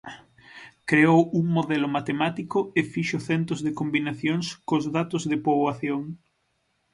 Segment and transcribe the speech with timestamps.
[0.89, 6.01] Creou un modelo matemático e fixo centos de combinacións cos datos de poboación.